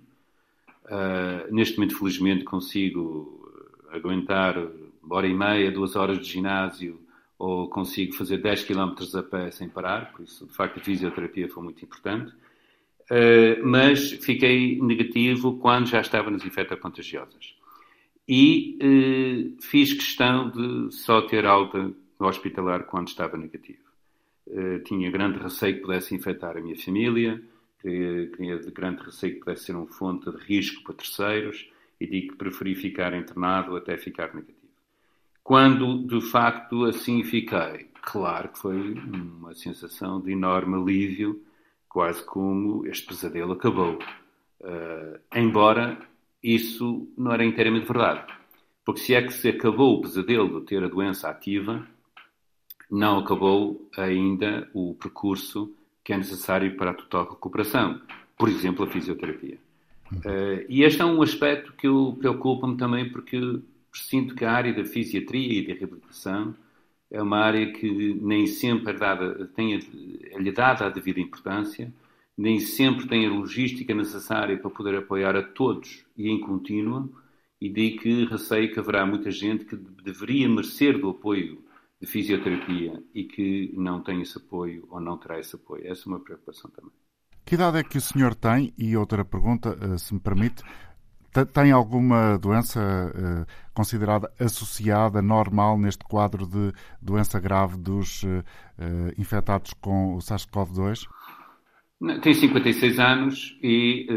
Uh, 0.85 1.51
neste 1.53 1.77
momento, 1.77 1.97
felizmente, 1.97 2.43
consigo 2.43 3.51
aguentar 3.91 4.57
uma 5.03 5.15
hora 5.15 5.27
e 5.27 5.33
meia, 5.33 5.71
duas 5.71 5.95
horas 5.95 6.19
de 6.19 6.25
ginásio, 6.25 6.99
ou 7.37 7.69
consigo 7.69 8.13
fazer 8.13 8.37
10 8.37 8.63
km 8.63 8.93
a 9.17 9.23
pé 9.23 9.51
sem 9.51 9.67
parar, 9.67 10.11
por 10.11 10.23
isso, 10.23 10.45
de 10.45 10.53
facto, 10.53 10.79
a 10.79 10.83
fisioterapia 10.83 11.49
foi 11.49 11.63
muito 11.63 11.83
importante. 11.83 12.33
Uh, 13.11 13.63
mas 13.63 14.11
fiquei 14.13 14.81
negativo 14.81 15.57
quando 15.59 15.87
já 15.87 16.01
estava 16.01 16.31
nas 16.31 16.43
infectocontagiosas. 16.43 17.55
E 18.27 18.79
uh, 18.81 19.61
fiz 19.61 19.93
questão 19.93 20.49
de 20.49 20.91
só 20.91 21.21
ter 21.21 21.45
alta 21.45 21.93
hospitalar 22.17 22.85
quando 22.85 23.09
estava 23.09 23.37
negativo. 23.37 23.85
Uh, 24.47 24.79
tinha 24.83 25.11
grande 25.11 25.37
receio 25.37 25.75
que 25.75 25.81
pudesse 25.81 26.15
infectar 26.15 26.57
a 26.57 26.61
minha 26.61 26.75
família, 26.75 27.41
tinha 27.81 28.57
grande 28.71 29.03
receio 29.03 29.33
que 29.33 29.39
pudesse 29.39 29.65
ser 29.65 29.75
uma 29.75 29.87
fonte 29.87 30.29
de 30.29 30.37
risco 30.37 30.83
para 30.83 30.95
terceiros, 30.95 31.69
e 31.99 32.07
digo 32.07 32.31
que 32.31 32.37
preferi 32.37 32.75
ficar 32.75 33.13
internado 33.13 33.75
até 33.75 33.97
ficar 33.97 34.33
negativo. 34.33 34.57
Quando 35.43 36.07
de 36.07 36.21
facto 36.21 36.85
assim 36.85 37.23
fiquei, 37.23 37.89
claro 38.01 38.49
que 38.49 38.59
foi 38.59 38.93
uma 38.93 39.53
sensação 39.53 40.19
de 40.19 40.31
enorme 40.31 40.75
alívio 40.75 41.41
quase 41.87 42.23
como 42.23 42.85
este 42.87 43.07
pesadelo 43.07 43.53
acabou. 43.53 43.99
Uh, 44.59 45.19
embora 45.33 45.97
isso 46.43 47.07
não 47.17 47.31
era 47.31 47.45
inteiramente 47.45 47.87
verdade. 47.87 48.33
Porque 48.83 49.01
se 49.01 49.13
é 49.13 49.21
que 49.21 49.31
se 49.31 49.49
acabou 49.49 49.95
o 49.95 50.01
pesadelo 50.01 50.59
de 50.59 50.65
ter 50.65 50.83
a 50.83 50.87
doença 50.87 51.29
ativa, 51.29 51.87
não 52.89 53.19
acabou 53.19 53.89
ainda 53.97 54.69
o 54.73 54.93
percurso 54.95 55.73
que 56.05 56.13
é 56.13 56.17
necessário 56.17 56.77
para 56.77 56.91
a 56.91 56.93
total 56.93 57.31
recuperação. 57.31 57.99
Por 58.37 58.47
exemplo, 58.47 58.85
a 58.85 58.87
fisioterapia. 58.87 59.57
Uh, 60.13 60.63
e 60.69 60.83
este 60.83 61.01
é 61.01 61.05
um 61.05 61.21
aspecto 61.23 61.73
que 61.73 61.87
preocupa-me 62.19 62.77
também 62.77 63.09
porque 63.09 63.59
sinto 63.91 64.35
que 64.35 64.45
a 64.45 64.51
área 64.51 64.71
da 64.71 64.85
fisiatria 64.85 65.59
e 65.59 65.67
da 65.67 65.73
reabilitação 65.73 66.55
é 67.09 67.21
uma 67.21 67.39
área 67.39 67.71
que 67.71 68.13
nem 68.21 68.45
sempre 68.45 68.93
é, 68.93 68.97
dada, 68.97 69.47
tem, 69.55 69.73
é 69.73 70.37
lhe 70.37 70.51
dada 70.51 70.85
a 70.85 70.89
devida 70.89 71.19
importância, 71.19 71.91
nem 72.37 72.59
sempre 72.59 73.07
tem 73.07 73.25
a 73.25 73.29
logística 73.29 73.93
necessária 73.95 74.57
para 74.57 74.69
poder 74.69 74.97
apoiar 74.97 75.35
a 75.35 75.41
todos 75.41 76.05
e 76.15 76.29
em 76.29 76.39
contínuo, 76.39 77.09
e 77.59 77.69
daí 77.69 77.97
que 77.97 78.25
receio 78.25 78.71
que 78.71 78.79
haverá 78.79 79.05
muita 79.05 79.31
gente 79.31 79.65
que 79.65 79.75
deveria 79.75 80.47
merecer 80.49 80.99
do 80.99 81.09
apoio 81.09 81.64
de 82.05 82.11
fisioterapia 82.11 83.03
e 83.13 83.23
que 83.23 83.73
não 83.75 84.01
tem 84.01 84.21
esse 84.21 84.37
apoio 84.37 84.87
ou 84.89 85.01
não 85.01 85.17
terá 85.17 85.39
esse 85.39 85.55
apoio. 85.55 85.85
Essa 85.87 86.03
é 86.07 86.07
uma 86.07 86.19
preocupação 86.19 86.69
também. 86.71 86.91
Que 87.43 87.55
idade 87.55 87.79
é 87.79 87.83
que 87.83 87.97
o 87.97 88.01
senhor 88.01 88.35
tem? 88.35 88.73
E 88.77 88.95
outra 88.95 89.25
pergunta, 89.25 89.77
eh, 89.81 89.97
se 89.97 90.13
me 90.13 90.19
permite, 90.19 90.63
tem 91.53 91.71
alguma 91.71 92.37
doença 92.37 92.79
uh, 92.79 93.45
considerada 93.73 94.31
associada, 94.39 95.21
normal, 95.21 95.77
neste 95.77 96.05
quadro 96.05 96.47
de 96.47 96.71
doença 97.01 97.37
grave 97.41 97.75
dos 97.77 98.23
uh, 98.23 98.41
infectados 99.17 99.73
com 99.73 100.15
o 100.15 100.19
SARS-CoV-2? 100.19 101.05
Tem 102.21 102.33
56 102.33 102.99
anos 102.99 103.59
e 103.61 104.07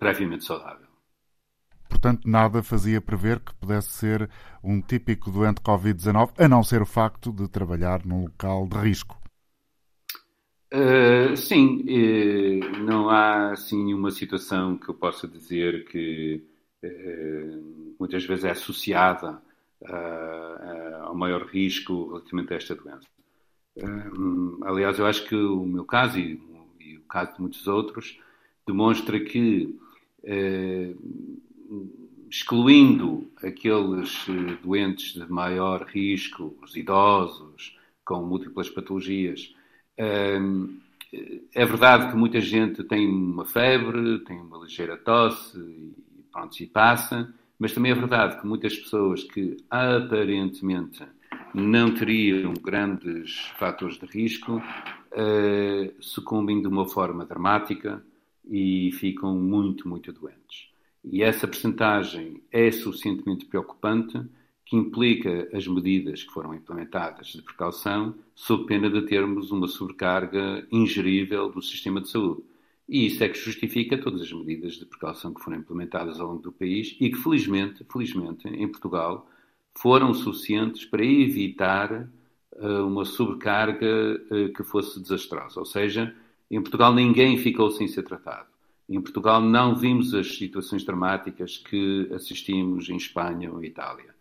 previamente 0.00 0.44
saudável. 0.44 0.83
Portanto, 1.94 2.28
nada 2.28 2.60
fazia 2.60 3.00
prever 3.00 3.38
que 3.38 3.54
pudesse 3.54 3.90
ser 3.90 4.28
um 4.64 4.80
típico 4.80 5.30
doente 5.30 5.60
Covid-19, 5.60 6.32
a 6.36 6.48
não 6.48 6.64
ser 6.64 6.82
o 6.82 6.86
facto 6.86 7.32
de 7.32 7.48
trabalhar 7.48 8.04
num 8.04 8.24
local 8.24 8.66
de 8.66 8.76
risco. 8.76 9.16
Uh, 10.72 11.36
sim, 11.36 11.84
uh, 11.84 12.78
não 12.80 13.08
há 13.08 13.52
assim 13.52 13.84
nenhuma 13.84 14.10
situação 14.10 14.76
que 14.76 14.88
eu 14.88 14.94
possa 14.94 15.28
dizer 15.28 15.84
que 15.84 16.42
uh, 16.84 17.94
muitas 17.98 18.24
vezes 18.26 18.44
é 18.44 18.50
associada 18.50 19.40
ao 21.02 21.14
maior 21.14 21.46
risco 21.46 22.08
relativamente 22.08 22.54
a 22.54 22.56
esta 22.56 22.74
doença. 22.74 23.06
aliás, 24.62 24.98
eu 24.98 25.06
acho 25.06 25.28
que 25.28 25.36
o 25.36 25.64
meu 25.64 25.84
caso 25.84 26.18
e, 26.18 26.40
e, 26.80 26.96
o 26.96 27.02
caso 27.02 27.34
de 27.34 27.40
muitos 27.40 27.66
outros 27.68 28.18
demonstra 28.66 29.20
que 29.20 29.78
excluindo 32.30 33.30
aqueles 33.42 34.26
doentes 34.62 35.14
de 35.14 35.30
maior 35.30 35.86
risco, 35.86 36.56
os 36.62 36.74
idosos 36.76 37.78
com 38.04 38.22
múltiplas 38.22 38.68
patologias, 38.68 39.54
é 41.54 41.64
verdade 41.64 42.10
que 42.10 42.16
muita 42.16 42.40
gente 42.40 42.82
tem 42.84 43.08
uma 43.08 43.44
febre, 43.44 44.18
tem 44.20 44.40
uma 44.40 44.58
ligeira 44.58 44.96
tosse 44.96 45.58
e 45.58 46.22
pronto, 46.32 46.54
se 46.54 46.66
passa, 46.66 47.32
mas 47.58 47.72
também 47.72 47.92
é 47.92 47.94
verdade 47.94 48.40
que 48.40 48.46
muitas 48.46 48.76
pessoas 48.76 49.22
que 49.22 49.56
aparentemente 49.70 51.04
não 51.54 51.94
teriam 51.94 52.52
grandes 52.54 53.46
fatores 53.58 53.96
de 53.96 54.06
risco 54.06 54.56
uh, 54.56 55.94
sucumbem 56.00 56.60
de 56.60 56.66
uma 56.66 56.86
forma 56.88 57.24
dramática 57.24 58.04
e 58.44 58.90
ficam 58.92 59.38
muito, 59.38 59.88
muito 59.88 60.12
doentes. 60.12 60.73
E 61.04 61.22
essa 61.22 61.46
percentagem 61.46 62.42
é 62.50 62.70
suficientemente 62.70 63.44
preocupante 63.44 64.20
que 64.64 64.76
implica 64.76 65.48
as 65.52 65.66
medidas 65.66 66.22
que 66.22 66.32
foram 66.32 66.54
implementadas 66.54 67.28
de 67.28 67.42
precaução, 67.42 68.14
sob 68.34 68.66
pena 68.66 68.88
de 68.88 69.02
termos 69.02 69.50
uma 69.50 69.68
sobrecarga 69.68 70.66
ingerível 70.72 71.50
do 71.50 71.60
sistema 71.60 72.00
de 72.00 72.08
saúde. 72.08 72.42
E 72.88 73.06
isso 73.06 73.22
é 73.22 73.28
que 73.28 73.38
justifica 73.38 73.98
todas 73.98 74.22
as 74.22 74.32
medidas 74.32 74.74
de 74.74 74.86
precaução 74.86 75.32
que 75.32 75.42
foram 75.42 75.58
implementadas 75.58 76.18
ao 76.18 76.28
longo 76.28 76.42
do 76.42 76.52
país 76.52 76.96
e 77.00 77.10
que, 77.10 77.16
felizmente, 77.16 77.84
felizmente 77.90 78.48
em 78.48 78.68
Portugal, 78.68 79.28
foram 79.74 80.14
suficientes 80.14 80.84
para 80.84 81.04
evitar 81.04 82.08
uh, 82.52 82.86
uma 82.86 83.04
sobrecarga 83.04 84.20
uh, 84.30 84.52
que 84.52 84.62
fosse 84.62 85.00
desastrosa. 85.00 85.60
Ou 85.60 85.66
seja, 85.66 86.14
em 86.50 86.60
Portugal 86.60 86.94
ninguém 86.94 87.38
ficou 87.38 87.70
sem 87.70 87.88
ser 87.88 88.02
tratado. 88.02 88.53
Em 88.88 89.00
Portugal 89.00 89.40
não 89.40 89.74
vimos 89.74 90.14
as 90.14 90.36
situações 90.36 90.84
dramáticas 90.84 91.56
que 91.56 92.10
assistimos 92.14 92.88
em 92.88 92.96
Espanha 92.96 93.50
ou 93.50 93.64
Itália. 93.64 94.14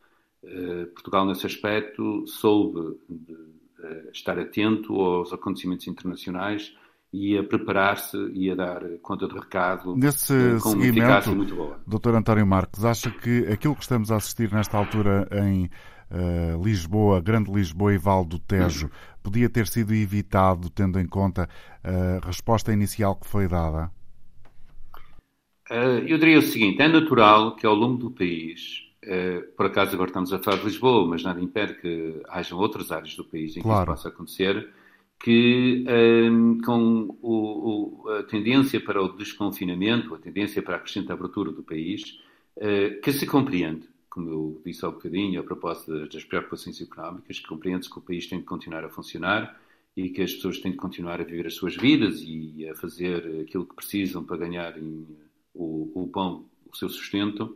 Eh, 0.43 0.85
Portugal, 0.93 1.25
nesse 1.25 1.45
aspecto, 1.45 2.25
soube 2.27 2.97
de, 3.09 3.33
uh, 3.33 4.11
estar 4.11 4.37
atento 4.37 4.93
aos 4.99 5.31
acontecimentos 5.31 5.87
internacionais 5.87 6.75
e 7.13 7.37
a 7.37 7.43
preparar-se 7.43 8.17
e 8.33 8.51
a 8.51 8.55
dar 8.55 8.81
conta 9.01 9.27
do 9.27 9.39
recado 9.39 9.95
Nesse 9.95 10.33
uh, 10.33 10.59
com 10.59 10.71
uma 10.71 10.85
eficácia 10.85 11.33
muito 11.33 11.55
boa. 11.55 11.79
Dr. 11.87 12.15
António 12.15 12.45
Marques, 12.45 12.83
acha 12.83 13.09
que 13.09 13.47
aquilo 13.47 13.75
que 13.75 13.83
estamos 13.83 14.11
a 14.11 14.17
assistir 14.17 14.51
nesta 14.51 14.77
altura 14.77 15.27
em 15.31 15.69
Lisboa, 16.63 17.19
Grande 17.19 17.51
Lisboa 17.51 17.91
e 17.91 17.97
Val 17.97 18.23
do 18.23 18.37
Tejo, 18.37 18.87
podia 19.23 19.49
ter 19.49 19.65
sido 19.65 19.95
evitado 19.95 20.69
tendo 20.69 20.99
em 20.99 21.07
conta 21.07 21.49
a 21.83 22.23
resposta 22.23 22.71
inicial 22.71 23.15
que 23.15 23.25
foi 23.25 23.47
dada? 23.47 23.89
Eu 26.07 26.17
diria 26.17 26.39
o 26.39 26.41
seguinte: 26.41 26.81
é 26.81 26.87
natural 26.87 27.55
que 27.55 27.65
ao 27.65 27.75
longo 27.75 27.97
do 27.97 28.11
país 28.11 28.83
eh, 29.05 29.41
por 29.57 29.65
acaso 29.65 29.93
agora 29.93 30.09
estamos 30.09 30.31
a 30.31 30.39
falar 30.39 30.57
de 30.57 30.65
Lisboa, 30.65 31.05
mas 31.07 31.23
nada 31.23 31.41
impede 31.41 31.75
que 31.75 32.21
hajam 32.29 32.57
outras 32.57 32.91
áreas 32.91 33.15
do 33.15 33.25
país 33.25 33.57
em 33.57 33.61
que 33.61 33.67
isso 33.67 33.85
possa 33.85 34.09
acontecer, 34.09 34.69
que 35.19 35.83
um, 35.85 35.91
ehm, 35.91 36.61
com 36.61 37.17
o, 37.21 38.05
o, 38.05 38.09
a 38.09 38.23
tendência 38.23 38.79
para 38.79 39.01
o 39.01 39.09
desconfinamento, 39.09 40.15
a 40.15 40.17
tendência 40.17 40.61
para 40.61 40.77
a 40.77 40.79
crescente 40.79 41.11
abertura 41.11 41.51
do 41.51 41.63
país, 41.63 42.19
uh, 42.57 43.01
que 43.01 43.11
se 43.11 43.25
compreende, 43.25 43.87
como 44.09 44.29
eu 44.29 44.61
disse 44.65 44.85
há 44.85 44.89
um 44.89 44.93
bocadinho, 44.93 45.39
a 45.39 45.43
propósito 45.43 45.97
das, 45.97 46.09
das 46.09 46.23
preocupações 46.23 46.79
económicas, 46.81 47.39
que 47.39 47.47
compreende-se 47.47 47.91
que 47.91 47.99
o 47.99 48.01
país 48.01 48.27
tem 48.27 48.39
de 48.39 48.45
continuar 48.45 48.85
a 48.85 48.89
funcionar 48.89 49.57
e 49.95 50.09
que 50.09 50.21
as 50.21 50.33
pessoas 50.33 50.59
têm 50.59 50.71
de 50.71 50.77
continuar 50.77 51.19
a 51.21 51.23
viver 51.23 51.47
as 51.47 51.55
suas 51.55 51.75
vidas 51.75 52.21
e 52.21 52.67
a 52.69 52.75
fazer 52.75 53.41
aquilo 53.41 53.65
que 53.65 53.75
precisam 53.75 54.23
para 54.23 54.37
ganharem 54.37 55.05
o, 55.53 55.91
o 56.03 56.07
pão, 56.07 56.45
o 56.71 56.75
seu 56.75 56.89
sustento, 56.89 57.55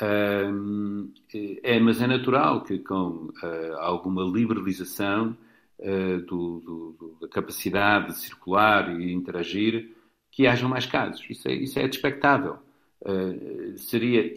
é, 0.00 1.78
mas 1.80 2.00
é 2.00 2.06
natural 2.06 2.62
que 2.62 2.78
com 2.78 3.28
uh, 3.42 3.76
alguma 3.78 4.24
liberalização 4.24 5.36
uh, 5.78 6.18
do, 6.26 6.60
do, 6.60 7.16
da 7.20 7.28
capacidade 7.28 8.08
de 8.08 8.18
circular 8.18 9.00
e 9.00 9.12
interagir, 9.12 9.92
que 10.32 10.48
hajam 10.48 10.68
mais 10.68 10.84
casos. 10.86 11.24
Isso 11.30 11.48
é, 11.48 11.54
isso 11.54 11.78
é 11.78 11.86
expectável. 11.86 12.56
Uh, 13.00 13.78
seria 13.78 14.32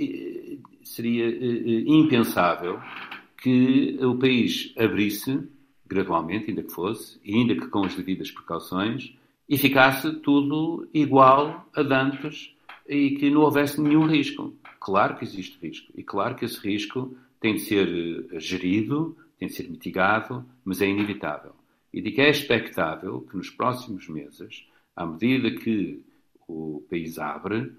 seria 0.83 1.27
impensável 1.87 2.79
que 3.41 3.97
o 4.01 4.15
país 4.15 4.73
abrisse 4.77 5.47
gradualmente, 5.85 6.49
ainda 6.49 6.63
que 6.63 6.71
fosse, 6.71 7.19
e 7.23 7.35
ainda 7.35 7.55
que 7.55 7.67
com 7.67 7.83
as 7.83 7.95
devidas 7.95 8.29
precauções, 8.31 9.13
e 9.49 9.57
ficasse 9.57 10.11
tudo 10.19 10.87
igual 10.93 11.67
a 11.73 11.81
dantes 11.81 12.53
e 12.87 13.11
que 13.11 13.29
não 13.29 13.41
houvesse 13.41 13.81
nenhum 13.81 14.07
risco. 14.07 14.55
Claro 14.79 15.17
que 15.17 15.25
existe 15.25 15.57
risco 15.61 15.91
e 15.95 16.03
claro 16.03 16.35
que 16.35 16.45
esse 16.45 16.59
risco 16.59 17.15
tem 17.39 17.55
de 17.55 17.61
ser 17.61 18.27
eh, 18.31 18.39
gerido, 18.39 19.17
tem 19.37 19.47
de 19.47 19.53
ser 19.53 19.69
mitigado, 19.69 20.45
mas 20.63 20.81
é 20.81 20.87
inevitável. 20.87 21.53
E 21.93 22.01
de 22.01 22.11
que 22.11 22.21
é 22.21 22.29
expectável 22.29 23.21
que 23.21 23.35
nos 23.35 23.49
próximos 23.49 24.07
meses, 24.07 24.67
à 24.95 25.05
medida 25.05 25.51
que 25.51 26.03
o 26.47 26.83
país 26.89 27.19
abre, 27.19 27.71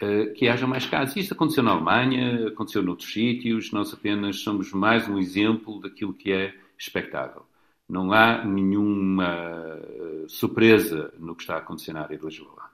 eh, 0.00 0.26
que 0.26 0.48
haja 0.48 0.66
mais 0.66 0.86
casos. 0.86 1.16
Isso 1.16 1.32
aconteceu 1.34 1.62
na 1.62 1.72
Alemanha, 1.72 2.48
aconteceu 2.48 2.82
noutros 2.82 3.12
sítios, 3.12 3.72
nós 3.72 3.92
apenas 3.94 4.40
somos 4.40 4.72
mais 4.72 5.08
um 5.08 5.18
exemplo 5.18 5.80
daquilo 5.80 6.12
que 6.12 6.32
é 6.32 6.54
expectável. 6.78 7.46
Não 7.88 8.12
há 8.12 8.44
nenhuma 8.44 9.78
eh, 9.78 10.24
surpresa 10.28 11.12
no 11.18 11.34
que 11.34 11.42
está 11.42 11.54
a 11.54 11.58
acontecer 11.58 11.92
na 11.92 12.02
área 12.02 12.18
de 12.18 12.24
Lisboa. 12.24 12.66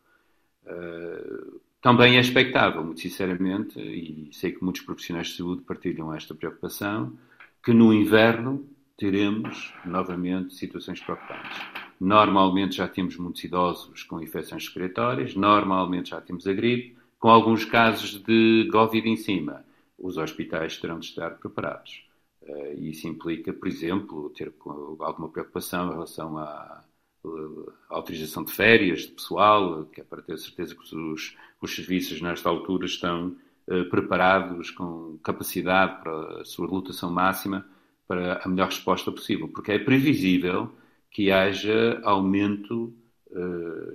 Também 1.83 2.17
é 2.17 2.21
expectável, 2.21 2.85
muito 2.85 3.01
sinceramente, 3.01 3.77
e 3.81 4.31
sei 4.33 4.53
que 4.53 4.63
muitos 4.63 4.83
profissionais 4.83 5.27
de 5.29 5.37
saúde 5.39 5.63
partilham 5.63 6.15
esta 6.15 6.33
preocupação, 6.33 7.13
que 7.61 7.73
no 7.73 7.93
inverno 7.93 8.65
teremos 8.97 9.75
novamente 9.85 10.55
situações 10.55 11.01
preocupantes. 11.01 11.61
Normalmente 12.01 12.77
já 12.77 12.87
temos 12.87 13.17
muitos 13.17 13.43
idosos 13.43 14.05
com 14.05 14.23
infecções 14.23 14.65
respiratórias, 14.65 15.35
normalmente 15.35 16.11
já 16.11 16.21
temos 16.21 16.47
a 16.47 16.53
gripe, 16.53 16.97
com 17.19 17.29
alguns 17.29 17.65
casos 17.65 18.23
de 18.23 18.69
Covid 18.71 19.09
em 19.09 19.17
cima. 19.17 19.65
Os 19.99 20.17
hospitais 20.17 20.77
terão 20.79 21.01
de 21.01 21.07
estar 21.07 21.31
preparados. 21.31 22.05
Uh, 22.43 22.81
isso 22.81 23.09
implica, 23.09 23.53
por 23.53 23.67
exemplo, 23.67 24.31
ter 24.31 24.53
alguma 25.01 25.29
preocupação 25.29 25.89
em 25.89 25.93
relação 25.95 26.39
à, 26.39 26.85
a 27.25 27.95
autorização 27.97 28.45
de 28.45 28.53
férias 28.53 29.03
de 29.03 29.09
pessoal, 29.09 29.85
que 29.87 30.01
é 30.01 30.05
para 30.05 30.23
ter 30.23 30.39
certeza 30.39 30.75
que 30.75 30.83
os, 30.97 31.37
os 31.61 31.75
serviços 31.75 32.21
nesta 32.21 32.49
altura 32.49 32.87
estão 32.87 33.37
uh, 33.69 33.85
preparados 33.91 34.71
com 34.71 35.19
capacidade 35.23 36.03
para 36.03 36.41
a 36.41 36.45
sua 36.45 36.67
lotação 36.67 37.11
máxima 37.11 37.65
para 38.09 38.43
a 38.45 38.49
melhor 38.49 38.67
resposta 38.67 39.11
possível, 39.11 39.49
porque 39.49 39.73
é 39.73 39.79
previsível 39.79 40.73
que 41.11 41.31
haja 41.31 42.01
aumento 42.05 42.93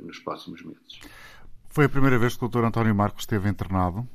nos 0.01 0.17
próximos 0.17 0.63
meses. 0.63 0.99
Foi 1.69 1.85
a 1.85 1.89
primeira 1.89 2.17
vez 2.17 2.35
que 2.35 2.43
o 2.43 2.47
Dr. 2.47 2.63
António 2.63 2.95
Marcos 2.95 3.21
esteve 3.21 3.47
internado 3.47 4.07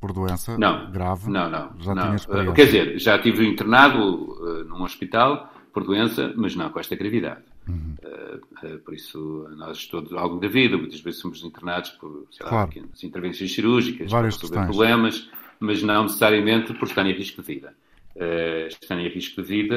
por 0.00 0.12
doença 0.12 0.56
não, 0.56 0.90
grave? 0.90 1.30
Não, 1.30 1.50
não. 1.50 1.78
Já 1.78 1.94
não. 1.94 2.16
tinha? 2.16 2.52
Quer 2.54 2.64
dizer, 2.64 2.98
já 2.98 3.18
tive 3.18 3.46
internado 3.46 3.98
uh, 3.98 4.64
num 4.64 4.82
hospital 4.82 5.52
por 5.72 5.84
doença, 5.84 6.32
mas 6.36 6.56
não 6.56 6.70
com 6.70 6.80
esta 6.80 6.96
gravidade. 6.96 7.42
Uhum. 7.68 7.94
Uh, 8.02 8.66
uh, 8.66 8.78
por 8.80 8.94
isso, 8.94 9.48
nós 9.56 9.86
todos, 9.86 10.12
ao 10.12 10.28
longo 10.28 10.40
da 10.40 10.48
vida, 10.48 10.76
muitas 10.76 11.00
vezes 11.00 11.20
somos 11.20 11.44
internados 11.44 11.90
por, 11.90 12.26
sei 12.30 12.46
claro. 12.46 12.56
lá, 12.56 12.66
pequenas 12.66 13.04
intervenções 13.04 13.54
cirúrgicas, 13.54 14.10
Várias 14.10 14.36
por 14.36 14.48
resolver 14.48 14.66
problemas, 14.66 15.30
mas 15.60 15.82
não 15.82 16.04
necessariamente 16.04 16.74
por 16.74 16.88
estar 16.88 17.06
em 17.06 17.12
risco 17.12 17.40
de 17.40 17.46
vida. 17.46 17.74
Uh, 18.16 18.66
estar 18.68 18.98
em 18.98 19.08
risco 19.08 19.40
de 19.40 19.48
vida 19.48 19.76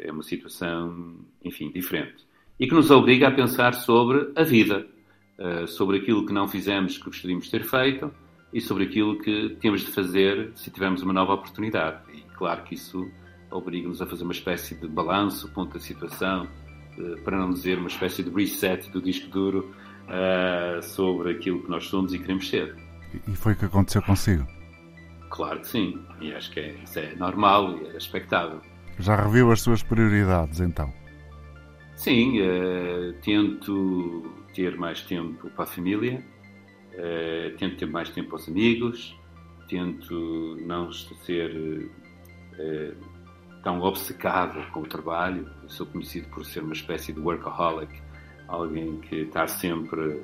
é 0.00 0.10
uma 0.10 0.22
situação, 0.22 1.16
enfim, 1.42 1.70
diferente. 1.70 2.26
E 2.58 2.66
que 2.66 2.74
nos 2.74 2.90
obriga 2.90 3.28
a 3.28 3.30
pensar 3.30 3.74
sobre 3.74 4.30
a 4.36 4.44
vida, 4.44 4.86
sobre 5.66 5.96
aquilo 5.96 6.24
que 6.24 6.32
não 6.32 6.46
fizemos 6.46 6.96
que 6.96 7.04
gostaríamos 7.06 7.46
de 7.46 7.50
ter 7.50 7.64
feito 7.64 8.12
e 8.52 8.60
sobre 8.60 8.84
aquilo 8.84 9.18
que 9.18 9.56
temos 9.60 9.80
de 9.80 9.90
fazer 9.90 10.52
se 10.54 10.70
tivermos 10.70 11.02
uma 11.02 11.12
nova 11.12 11.34
oportunidade. 11.34 11.98
E 12.12 12.20
claro 12.36 12.62
que 12.62 12.76
isso 12.76 13.10
obriga-nos 13.50 14.00
a 14.00 14.06
fazer 14.06 14.22
uma 14.22 14.32
espécie 14.32 14.76
de 14.76 14.86
balanço, 14.86 15.48
ponto 15.48 15.74
da 15.74 15.80
situação, 15.80 16.48
para 17.24 17.38
não 17.38 17.52
dizer 17.52 17.78
uma 17.78 17.88
espécie 17.88 18.22
de 18.22 18.30
reset 18.30 18.90
do 18.90 19.00
disco 19.00 19.28
duro 19.28 19.74
uh, 20.04 20.82
sobre 20.82 21.32
aquilo 21.32 21.62
que 21.62 21.70
nós 21.70 21.86
somos 21.86 22.14
e 22.14 22.18
queremos 22.18 22.48
ser. 22.48 22.76
E 23.28 23.32
foi 23.36 23.52
o 23.52 23.56
que 23.56 23.64
aconteceu 23.64 24.02
consigo? 24.02 24.46
Claro 25.30 25.60
que 25.60 25.68
sim, 25.68 25.98
e 26.20 26.32
acho 26.32 26.50
que 26.52 26.60
é, 26.60 26.74
isso 26.84 26.98
é 26.98 27.14
normal 27.16 27.76
e 27.78 27.88
é 27.88 27.96
expectável. 27.96 28.60
Já 28.98 29.16
reviu 29.16 29.50
as 29.50 29.60
suas 29.60 29.82
prioridades 29.82 30.60
então? 30.60 30.92
Sim, 31.96 32.40
uh, 32.40 33.12
tento 33.22 34.30
ter 34.54 34.76
mais 34.76 35.02
tempo 35.02 35.50
para 35.50 35.64
a 35.64 35.66
família, 35.66 36.24
uh, 36.92 37.56
tento 37.56 37.76
ter 37.76 37.86
mais 37.86 38.10
tempo 38.10 38.34
aos 38.34 38.48
amigos, 38.48 39.16
tento 39.68 40.56
não 40.64 40.92
ser 40.92 41.90
tão 43.64 43.80
obcecado 43.80 44.60
com 44.70 44.80
o 44.80 44.86
trabalho. 44.86 45.48
Eu 45.62 45.68
sou 45.70 45.86
conhecido 45.86 46.28
por 46.28 46.44
ser 46.44 46.60
uma 46.60 46.74
espécie 46.74 47.12
de 47.12 47.18
workaholic, 47.18 47.90
alguém 48.46 48.98
que 49.00 49.22
está 49.22 49.46
sempre 49.46 50.20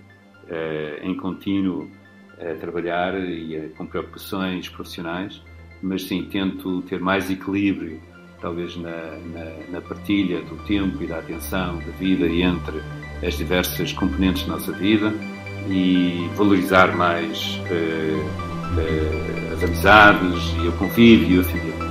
eh, 0.47 1.01
em 1.03 1.17
contínuo 1.17 1.91
a 2.39 2.55
trabalhar 2.57 3.19
e 3.19 3.57
a, 3.57 3.69
com 3.71 3.87
preocupações 3.87 4.69
profissionais, 4.69 5.43
mas 5.83 6.05
sim, 6.05 6.25
tento 6.25 6.83
ter 6.83 7.01
mais 7.01 7.31
equilíbrio, 7.31 8.01
talvez 8.41 8.77
na, 8.77 9.17
na, 9.17 9.45
na, 9.71 9.81
partilha 9.81 10.43
do 10.43 10.57
tempo 10.65 11.03
e 11.03 11.07
da 11.07 11.19
atenção 11.19 11.79
da 11.79 11.93
vida 11.99 12.27
entre 12.27 12.83
as 13.27 13.37
diversas 13.37 13.93
componentes 13.93 14.47
da 14.47 14.55
nossa 14.55 14.73
vida 14.73 15.13
e 15.69 16.29
valorizar 16.37 16.95
mais 16.97 17.61
eh, 17.71 18.17
eh, 18.79 19.53
as 19.55 19.65
amizades 19.65 20.43
e 20.63 20.69
o 20.69 20.73
convívio 20.73 21.39
e 21.39 21.41
a 21.41 21.45
família. 21.45 21.90